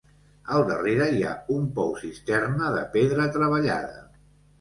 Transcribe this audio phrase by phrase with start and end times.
[0.53, 4.01] Al darrere hi ha un pou-cisterna de pedra treballada.